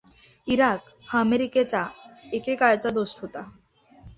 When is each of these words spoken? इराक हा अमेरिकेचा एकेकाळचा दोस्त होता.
इराक 0.47 0.85
हा 1.07 1.19
अमेरिकेचा 1.19 1.85
एकेकाळचा 2.33 2.89
दोस्त 2.89 3.21
होता. 3.21 3.49